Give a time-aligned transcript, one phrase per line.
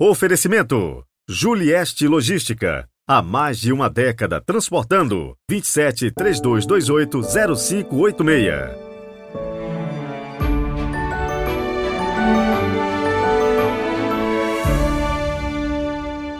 [0.00, 2.88] Oferecimento: Julieste Logística.
[3.06, 8.83] Há mais de uma década transportando 27 3228 0586.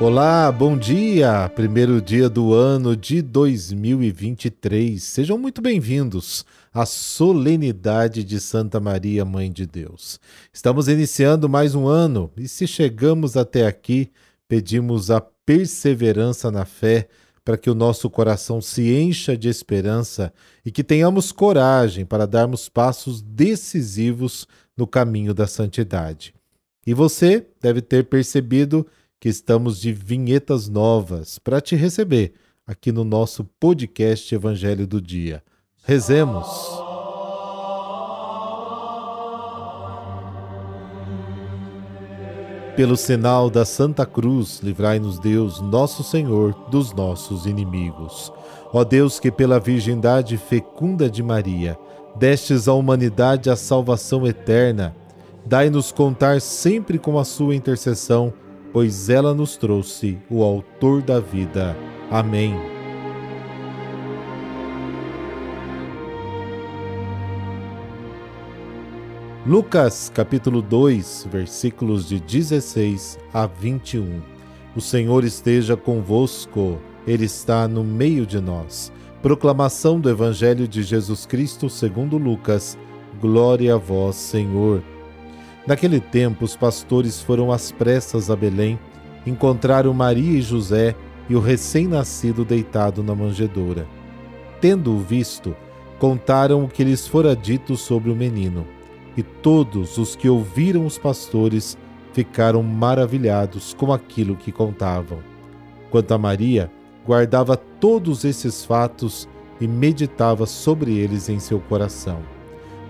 [0.07, 1.51] Olá, bom dia!
[1.55, 5.03] Primeiro dia do ano de 2023.
[5.03, 6.45] Sejam muito bem-vindos
[6.75, 10.21] à solenidade de Santa Maria, Mãe de Deus.
[10.53, 14.11] Estamos iniciando mais um ano e, se chegamos até aqui,
[14.47, 17.09] pedimos a perseverança na fé
[17.43, 20.35] para que o nosso coração se encha de esperança
[20.67, 26.35] e que tenhamos coragem para darmos passos decisivos no caminho da santidade.
[26.87, 28.91] E você deve ter percebido que
[29.29, 32.35] estamos de vinhetas novas para te receber
[32.67, 35.43] aqui no nosso podcast Evangelho do Dia.
[35.85, 36.47] Rezemos.
[42.77, 48.33] Pelo sinal da Santa Cruz, livrai-nos Deus, nosso Senhor, dos nossos inimigos.
[48.73, 51.79] Ó Deus, que pela virgindade fecunda de Maria,
[52.17, 54.95] destes à humanidade a salvação eterna,
[55.47, 58.33] dai-nos contar sempre com a sua intercessão
[58.75, 61.77] pois ela nos trouxe o Autor da vida.
[62.11, 62.57] Amém.
[69.47, 74.21] Lucas capítulo 2, versículos de 16 a 21.
[74.75, 78.93] O Senhor esteja convosco, Ele está no meio de nós.
[79.23, 82.77] Proclamação do Evangelho de Jesus Cristo segundo Lucas.
[83.21, 84.83] Glória a vós, Senhor.
[85.67, 88.79] Naquele tempo, os pastores foram às pressas a Belém,
[89.27, 90.95] encontraram Maria e José
[91.29, 93.87] e o recém-nascido deitado na manjedoura.
[94.61, 95.57] Tendo-o visto,
[95.99, 98.67] contaram o que lhes fora dito sobre o menino.
[99.17, 101.79] E todos os que ouviram os pastores
[102.13, 105.19] ficaram maravilhados com aquilo que contavam.
[105.91, 106.71] Quanto a Maria,
[107.07, 109.29] guardava todos esses fatos
[109.61, 112.19] e meditava sobre eles em seu coração.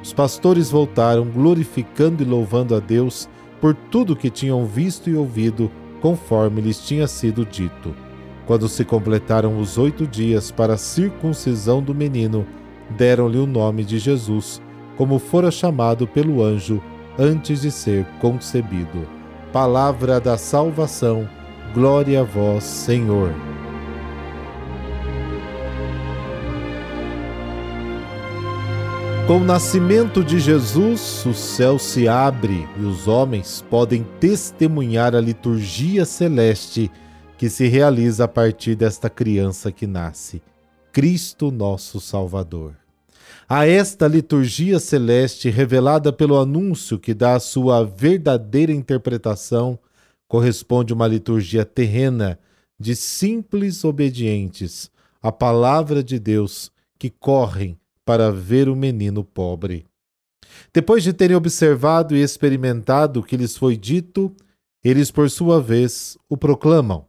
[0.04, 3.26] Os pastores voltaram, glorificando e louvando a Deus
[3.58, 5.70] por tudo que tinham visto e ouvido,
[6.02, 7.96] conforme lhes tinha sido dito.
[8.46, 12.46] Quando se completaram os oito dias para a circuncisão do menino,
[12.90, 14.60] deram-lhe o nome de Jesus,
[14.98, 16.82] como fora chamado pelo anjo
[17.18, 19.08] antes de ser concebido.
[19.54, 21.26] Palavra da salvação,
[21.72, 23.32] glória a vós, Senhor.
[29.26, 35.20] Com o nascimento de Jesus, o céu se abre e os homens podem testemunhar a
[35.20, 36.90] liturgia celeste
[37.38, 40.42] que se realiza a partir desta criança que nasce,
[40.92, 42.76] Cristo nosso Salvador.
[43.48, 49.78] A esta liturgia celeste, revelada pelo anúncio que dá a sua verdadeira interpretação,
[50.28, 52.38] corresponde uma liturgia terrena
[52.78, 54.90] de simples obedientes
[55.22, 59.86] à palavra de Deus que correm para ver o menino pobre.
[60.72, 64.34] Depois de terem observado e experimentado o que lhes foi dito,
[64.82, 67.06] eles, por sua vez, o proclamam.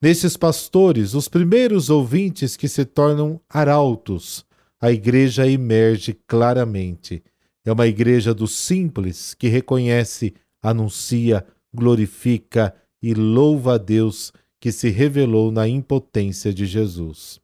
[0.00, 4.44] Nestes pastores, os primeiros ouvintes que se tornam arautos,
[4.80, 7.22] a igreja emerge claramente.
[7.64, 14.88] É uma igreja dos simples que reconhece, anuncia, glorifica e louva a Deus que se
[14.88, 17.40] revelou na impotência de Jesus.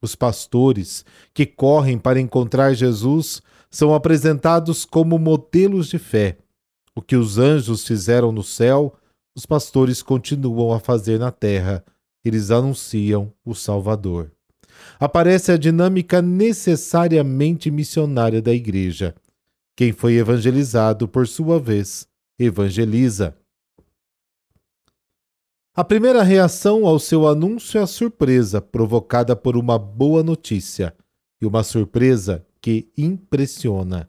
[0.00, 3.40] Os pastores que correm para encontrar Jesus
[3.70, 6.38] são apresentados como modelos de fé.
[6.94, 8.94] O que os anjos fizeram no céu,
[9.34, 11.84] os pastores continuam a fazer na terra.
[12.24, 14.32] Eles anunciam o Salvador.
[14.98, 19.14] Aparece a dinâmica necessariamente missionária da igreja.
[19.76, 22.06] Quem foi evangelizado, por sua vez,
[22.38, 23.36] evangeliza.
[25.78, 30.94] A primeira reação ao seu anúncio é a surpresa, provocada por uma boa notícia,
[31.38, 34.08] e uma surpresa que impressiona.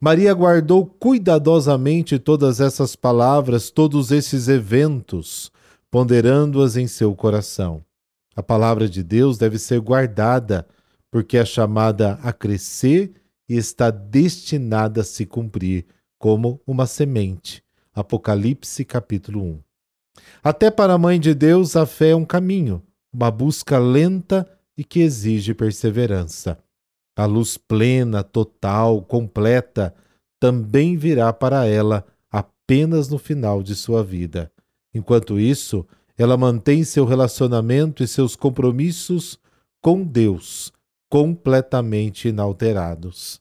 [0.00, 5.52] Maria guardou cuidadosamente todas essas palavras, todos esses eventos,
[5.90, 7.84] ponderando-as em seu coração.
[8.34, 10.66] A palavra de Deus deve ser guardada,
[11.10, 13.12] porque é chamada a crescer
[13.46, 15.84] e está destinada a se cumprir
[16.18, 17.62] como uma semente.
[17.92, 19.73] Apocalipse capítulo 1.
[20.42, 22.82] Até para a Mãe de Deus, a fé é um caminho,
[23.12, 26.58] uma busca lenta e que exige perseverança.
[27.16, 29.94] A luz plena, total, completa,
[30.40, 34.50] também virá para ela apenas no final de sua vida.
[34.92, 35.86] Enquanto isso,
[36.18, 39.38] ela mantém seu relacionamento e seus compromissos
[39.80, 40.72] com Deus
[41.14, 43.40] completamente inalterados.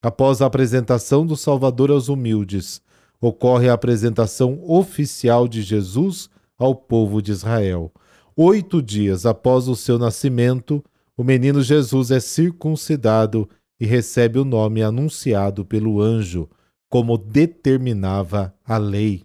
[0.00, 2.80] Após a apresentação do Salvador aos humildes,
[3.20, 7.92] ocorre a apresentação oficial de Jesus ao povo de Israel.
[8.36, 10.84] Oito dias após o seu nascimento,
[11.16, 13.48] o menino Jesus é circuncidado
[13.80, 16.48] e recebe o nome anunciado pelo anjo,
[16.88, 19.24] como determinava a lei.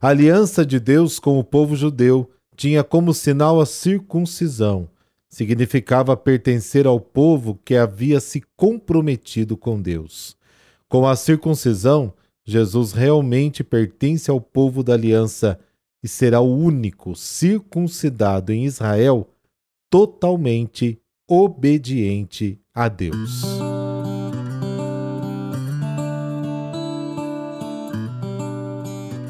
[0.00, 4.88] A aliança de Deus com o povo judeu tinha como sinal a circuncisão.
[5.28, 10.36] Significava pertencer ao povo que havia se comprometido com Deus.
[10.88, 12.12] Com a circuncisão,
[12.46, 15.58] Jesus realmente pertence ao povo da aliança
[16.02, 19.30] e será o único circuncidado em Israel
[19.90, 23.42] totalmente obediente a Deus.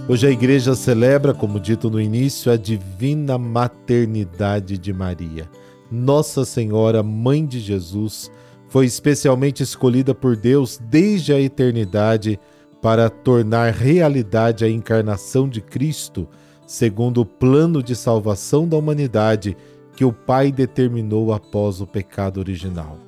[0.09, 5.49] Hoje a igreja celebra, como dito no início, a divina maternidade de Maria.
[5.91, 8.31] Nossa Senhora, Mãe de Jesus,
[8.69, 12.41] foi especialmente escolhida por Deus desde a eternidade
[12.85, 16.29] para tornar realidade a encarnação de Cristo,
[16.67, 19.57] segundo o plano de salvação da humanidade
[19.97, 22.99] que o Pai determinou após o pecado original.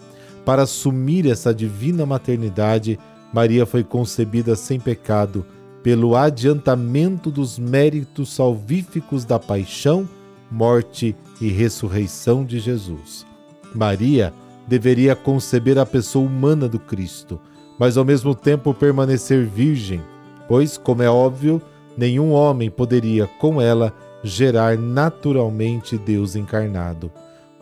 [0.47, 2.99] Para assumir essa divina maternidade,
[3.35, 5.45] Maria foi concebida sem pecado
[5.83, 10.09] pelo adiantamento dos méritos salvíficos da paixão,
[10.51, 13.27] morte e ressurreição de Jesus.
[13.75, 14.33] Maria
[14.67, 17.39] deveria conceber a pessoa humana do Cristo
[17.79, 20.03] mas ao mesmo tempo permanecer virgem,
[20.49, 21.61] pois, como é óbvio,
[21.97, 23.93] nenhum homem poderia com ela
[24.23, 27.11] gerar naturalmente Deus encarnado.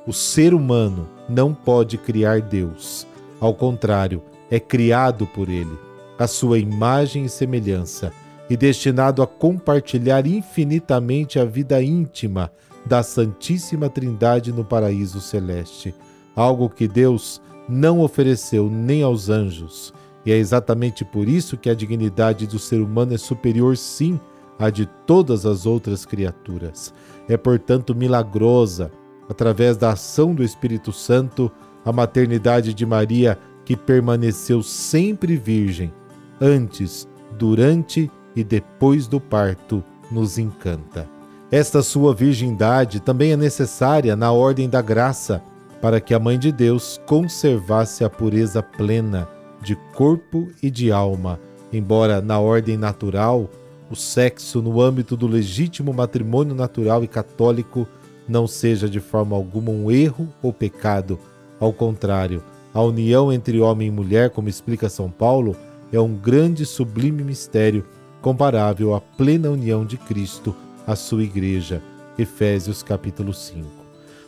[0.06, 3.06] O ser humano não pode criar Deus.
[3.40, 5.76] Ao contrário, é criado por ele,
[6.18, 8.12] a sua imagem e semelhança,
[8.48, 12.52] e destinado a compartilhar infinitamente a vida íntima
[12.84, 15.94] da Santíssima Trindade no paraíso celeste,
[16.36, 19.94] algo que Deus não ofereceu nem aos anjos
[20.24, 24.18] e é exatamente por isso que a dignidade do ser humano é superior, sim,
[24.58, 26.94] à de todas as outras criaturas.
[27.28, 28.90] É, portanto, milagrosa,
[29.28, 31.50] através da ação do Espírito Santo,
[31.84, 35.92] a maternidade de Maria, que permaneceu sempre virgem,
[36.40, 41.08] antes, durante e depois do parto, nos encanta.
[41.50, 45.42] Esta sua virgindade também é necessária na ordem da graça,
[45.80, 49.28] para que a Mãe de Deus conservasse a pureza plena
[49.64, 51.40] de corpo e de alma,
[51.72, 53.50] embora na ordem natural,
[53.90, 57.88] o sexo no âmbito do legítimo matrimônio natural e católico
[58.28, 61.18] não seja de forma alguma um erro ou pecado.
[61.58, 62.42] Ao contrário,
[62.74, 65.56] a união entre homem e mulher, como explica São Paulo,
[65.92, 67.86] é um grande e sublime mistério
[68.20, 70.54] comparável à plena união de Cristo
[70.86, 71.82] à sua igreja.
[72.18, 73.66] Efésios capítulo 5.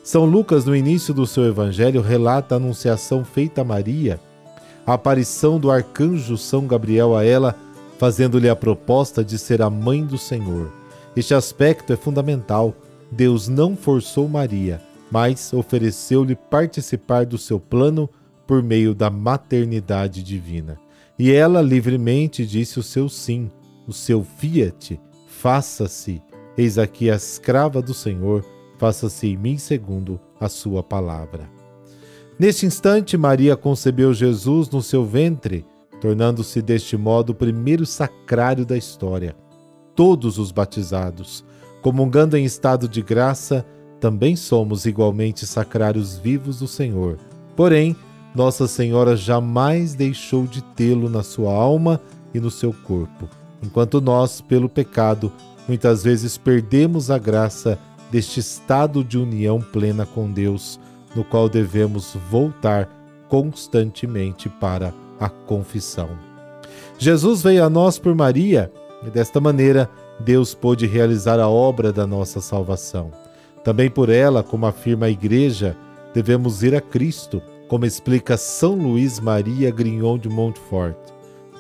[0.03, 4.21] São Lucas, no início do seu evangelho, relata a anunciação feita a Maria
[4.87, 7.57] a aparição do arcanjo São Gabriel a ela,
[7.99, 10.71] fazendo-lhe a proposta de ser a mãe do Senhor.
[11.17, 12.75] Este aspecto é fundamental.
[13.11, 14.81] Deus não forçou Maria,
[15.11, 18.09] mas ofereceu-lhe participar do seu plano
[18.47, 20.79] por meio da maternidade divina.
[21.19, 23.51] E ela livremente disse o seu sim,
[23.89, 26.23] o seu fiat, faça-se.
[26.57, 28.45] Eis aqui a escrava do Senhor,
[28.79, 31.56] faça-se em mim segundo a sua palavra.
[32.39, 35.65] Neste instante, Maria concebeu Jesus no seu ventre,
[36.03, 39.35] tornando-se deste modo o primeiro sacrário da história.
[39.95, 41.43] Todos os batizados,
[41.81, 43.65] comungando em estado de graça,
[43.99, 47.17] também somos igualmente sacrários vivos do Senhor.
[47.57, 47.97] Porém,
[48.35, 51.99] Nossa Senhora jamais deixou de tê-lo na sua alma
[52.35, 53.31] e no seu corpo,
[53.63, 55.33] enquanto nós, pelo pecado,
[55.67, 57.79] muitas vezes perdemos a graça
[58.11, 60.79] deste estado de união plena com Deus
[61.15, 62.89] no qual devemos voltar
[63.29, 66.09] constantemente para a confissão.
[66.99, 68.71] Jesus veio a nós por Maria
[69.07, 73.11] e desta maneira Deus pôde realizar a obra da nossa salvação.
[73.63, 75.77] Também por ela, como afirma a Igreja,
[76.15, 80.97] devemos ir a Cristo, como explica São Luís Maria Grignon de Montfort.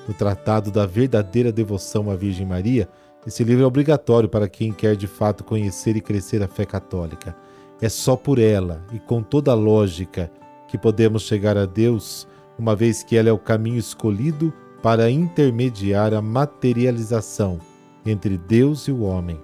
[0.07, 2.88] No Tratado da Verdadeira Devoção à Virgem Maria,
[3.26, 7.37] esse livro é obrigatório para quem quer de fato conhecer e crescer a fé católica.
[7.80, 10.30] É só por ela e com toda a lógica
[10.66, 12.26] que podemos chegar a Deus,
[12.59, 14.52] uma vez que ela é o caminho escolhido
[14.83, 17.59] para intermediar a materialização
[18.04, 19.38] entre Deus e o homem.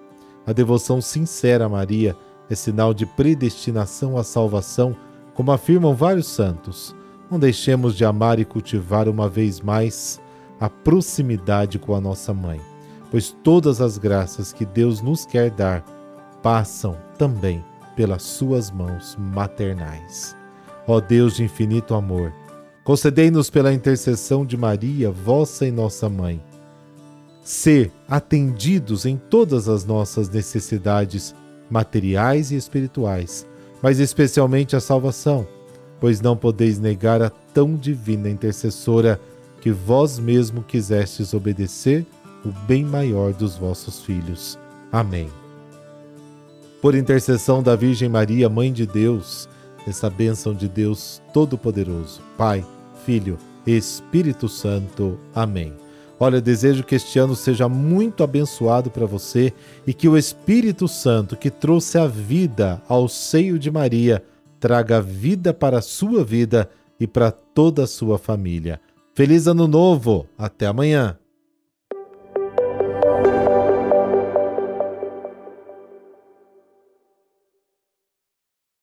[0.46, 2.16] A devoção sincera a Maria
[2.48, 4.96] é sinal de predestinação à salvação,
[5.34, 6.94] como afirmam vários santos.
[7.30, 10.20] Não deixemos de amar e cultivar uma vez mais
[10.58, 12.60] a proximidade com a nossa mãe,
[13.10, 15.84] pois todas as graças que Deus nos quer dar
[16.42, 17.64] passam também
[17.96, 20.36] pelas suas mãos maternais.
[20.86, 22.32] Ó Deus de infinito amor,
[22.84, 26.42] concedei-nos pela intercessão de Maria, vossa e nossa mãe,
[27.42, 31.34] ser atendidos em todas as nossas necessidades
[31.70, 33.46] materiais e espirituais,
[33.82, 35.46] mas especialmente a salvação,
[36.00, 39.20] pois não podeis negar a tão divina intercessora
[39.60, 42.04] que vós mesmo quisestes obedecer
[42.44, 44.58] o bem maior dos vossos filhos.
[44.90, 45.41] Amém.
[46.82, 49.48] Por intercessão da Virgem Maria, Mãe de Deus,
[49.86, 52.66] essa bênção de Deus Todo-Poderoso, Pai,
[53.06, 55.16] Filho, Espírito Santo.
[55.32, 55.72] Amém.
[56.18, 59.52] Olha, desejo que este ano seja muito abençoado para você
[59.86, 64.20] e que o Espírito Santo, que trouxe a vida ao seio de Maria,
[64.58, 68.80] traga vida para a sua vida e para toda a sua família.
[69.14, 70.26] Feliz Ano Novo!
[70.36, 71.16] Até amanhã!